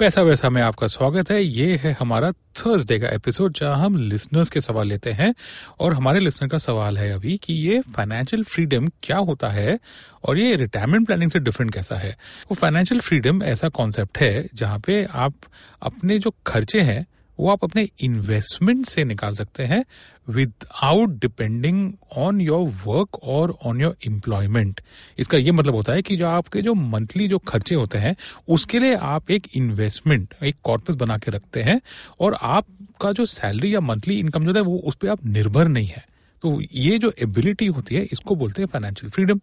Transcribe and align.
पैसा 0.00 0.22
वैसा 0.22 0.50
में 0.50 0.62
आपका 0.62 0.86
स्वागत 0.86 1.30
है। 1.30 1.44
ये 1.44 1.76
है 1.76 1.96
हमारा 2.00 2.32
थर्सडे 2.32 2.98
का 2.98 3.08
एपिसोड 3.08 3.52
जहाँ 3.52 3.76
हम 3.76 3.96
लिसनर्स 3.96 4.50
के 4.50 4.60
सवाल 4.60 4.88
लेते 4.88 5.12
हैं 5.12 5.34
और 5.80 5.94
हमारे 5.94 6.20
लिसनर 6.20 6.48
का 6.48 6.58
सवाल 6.58 6.98
है 6.98 7.12
अभी 7.12 7.36
कि 7.36 7.54
ये 7.54 7.80
फाइनेंशियल 7.80 8.42
फ्रीडम 8.42 8.88
क्या 9.02 9.18
होता 9.18 9.48
है 9.48 9.78
और 10.24 10.38
ये 10.38 10.56
रिटायरमेंट 10.56 11.06
प्लानिंग 11.06 11.30
से 11.30 11.38
डिफरेंट 11.38 11.74
कैसा 11.74 11.96
है? 11.96 12.10
वो 12.50 12.54
फाइनेंशियल 12.54 13.00
फ्रीडम 13.00 13.42
ऐसा 13.42 13.68
कॉन्सेप्ट 13.68 14.18
है 14.18 14.48
जहाँ 14.54 14.78
पे 14.78 15.04
आप 15.04 15.34
अपने 15.82 16.18
जो 16.18 16.34
खर्चे 16.46 16.80
हैं 16.80 17.06
वो 17.38 17.50
आप 17.50 17.64
अपने 17.64 17.88
इन्वेस्टमेंट 18.00 18.84
से 18.86 19.04
निकाल 19.04 19.34
सकते 19.34 19.62
हैं 19.62 19.84
without 20.28 21.10
depending 21.10 21.92
on 22.16 22.40
your 22.40 22.68
work 22.86 23.18
और 23.22 23.56
ऑन 23.64 23.80
योर 23.80 23.96
एम्प्लॉयमेंट 24.06 24.80
इसका 25.18 25.38
ये 25.38 25.52
मतलब 25.52 25.74
होता 25.74 25.92
है 25.92 26.02
कि 26.02 26.16
जो 26.16 26.26
आपके 26.26 26.62
जो 26.62 26.74
मंथली 26.74 27.28
जो 27.28 27.38
खर्चे 27.38 27.74
होते 27.74 27.98
हैं, 27.98 28.16
उसके 28.48 28.78
लिए 28.78 28.94
आप 28.94 29.30
एक 29.30 29.48
इन्वेस्टमेंट 29.56 30.34
एक 30.42 30.56
कॉर्पस 30.64 30.94
बना 30.94 31.18
के 31.18 31.30
रखते 31.30 31.62
हैं 31.62 31.80
और 32.20 32.38
आपका 32.42 33.12
जो 33.12 33.24
सैलरी 33.24 33.74
या 33.74 33.80
मंथली 33.80 34.18
इनकम 34.18 34.46
जो 34.46 34.54
है, 34.54 34.60
वो 34.60 34.78
उस 34.78 34.94
पर 34.94 35.08
आप 35.08 35.24
निर्भर 35.26 35.68
नहीं 35.68 35.86
है। 35.86 36.04
तो 36.42 36.60
ये 36.74 36.98
जो 36.98 37.12
एबिलिटी 37.22 37.66
होती 37.66 37.94
है, 37.94 38.02
इसको 38.12 38.34
बोलते 38.34 38.62
हैं 38.62 38.66
फाइनेंशियल 38.66 39.10
फ्रीडम 39.10 39.40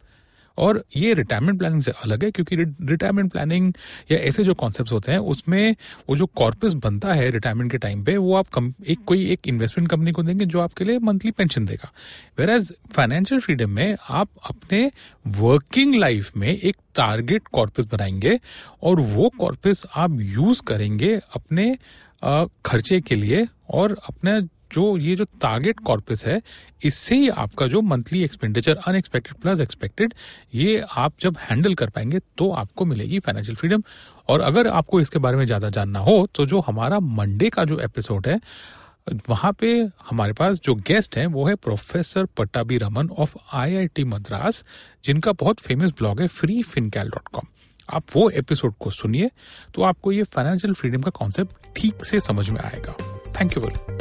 और 0.57 0.83
ये 0.97 1.13
रिटायरमेंट 1.13 1.57
प्लानिंग 1.59 1.81
से 1.81 1.91
अलग 2.03 2.23
है 2.23 2.31
क्योंकि 2.31 2.55
रिटायरमेंट 2.85 3.31
प्लानिंग 3.31 3.73
या 4.11 4.17
ऐसे 4.17 4.43
जो 4.43 4.53
कॉन्सेप्ट 4.53 4.91
होते 4.91 5.11
हैं 5.11 5.19
उसमें 5.19 5.75
वो 6.09 6.15
जो 6.15 6.25
कॉर्पस 6.25 6.73
बनता 6.73 7.13
है 7.13 7.29
रिटायरमेंट 7.31 7.71
के 7.71 7.77
टाइम 7.77 8.03
पे 8.03 8.17
वो 8.17 8.35
आप 8.35 8.47
कम, 8.47 8.73
एक 8.87 8.99
कोई 9.05 9.25
एक 9.31 9.47
इन्वेस्टमेंट 9.47 9.89
कंपनी 9.91 10.11
को 10.11 10.23
देंगे 10.23 10.45
जो 10.45 10.61
आपके 10.61 10.83
लिए 10.83 10.99
मंथली 10.99 11.31
पेंशन 11.31 11.65
देगा। 11.65 11.91
वेर 12.39 12.49
एज 12.49 12.73
फाइनेंशियल 12.91 13.41
फ्रीडम 13.41 13.69
में 13.69 13.97
आप 14.09 14.29
अपने 14.49 14.91
वर्किंग 15.27 15.95
लाइफ 15.95 16.37
में 16.37 16.47
एक 16.47 16.75
टारगेट 16.95 17.47
कॉर्पस 17.47 17.85
बनाएँगे 17.85 18.39
और 18.83 18.99
वो 18.99 19.29
कॉर्पस 19.39 19.85
आप 19.95 20.17
यूज़ 20.21 20.61
करेंगे 20.67 21.13
अपने 21.35 21.77
खर्चे 22.65 23.01
के 23.01 23.15
लिए 23.15 23.47
और 23.69 23.97
अपने 24.09 24.41
जो 24.71 24.97
ये 24.97 25.15
जो 25.15 25.25
टारगेट 25.41 25.79
कॉर्पस 25.79 26.25
है, 26.25 26.41
इससे 26.83 27.15
ही 27.15 27.29
आपका 27.29 27.67
जो 27.67 27.81
monthly 27.81 28.23
expenditure 28.23 28.75
unexpected 28.77 29.41
plus 29.41 29.61
expected 29.61 30.13
ये 30.55 30.83
आप 30.97 31.13
जब 31.21 31.37
हैंडल 31.39 31.73
कर 31.73 31.89
पाएँगे 31.89 32.19
तो 32.37 32.51
आपको 32.53 32.85
मिलेगी 32.85 33.19
फाइनेंशियल 33.19 33.55
फ्रीडम 33.55 33.83
और 34.29 34.41
अगर 34.41 34.67
आपको 34.67 35.01
इसके 35.01 35.19
बारे 35.19 35.37
में 35.37 35.45
ज़्यादा 35.45 35.69
जानना 35.69 35.99
हो 35.99 36.25
तो 36.35 36.45
जो 36.45 36.59
हमारा 36.59 36.99
मंडे 36.99 37.49
का 37.49 37.63
जो 37.63 37.79
एपिसोड 37.79 38.27
है, 38.27 38.39
वहाँ 39.29 39.51
पे 39.53 39.71
हमारे 40.09 40.33
पास 40.33 40.59
जो 40.59 40.75
गेस्ट 40.87 41.17
हैं, 41.17 41.25
वो 41.27 41.47
है 41.47 41.55
professor 41.55 42.25
Pattabi 42.37 42.77
Raman 42.77 43.09
of 43.09 43.35
IIT 43.53 44.03
Madras 44.03 44.63
जिनका 45.03 45.31
बहुत 45.31 45.59
फ़ेमस 45.59 45.91
ब्लॉग 45.91 46.21
है 46.21 46.27
फ्री 46.27 46.61
फिनकैल 46.63 47.09
डॉट 47.09 47.27
कॉम 47.33 47.47
आप 47.89 48.03
वो 48.15 48.29
एपिसोड 48.29 48.73
को 48.79 48.91
सुनिए 48.91 49.29
तो 49.73 49.83
आपको 49.83 50.11
ये 50.11 50.23
फाइनेंशियल 50.23 50.73
फ्रीडम 50.73 51.01
का 51.01 51.11
कॉन्सेप्ट 51.11 51.73
ठीक 51.77 52.05
से 52.05 52.19
समझ 52.19 52.49
में 52.49 52.61
आएगा। 52.61 52.95
Thank 53.39 53.57
you 53.57 53.63
very 53.63 54.00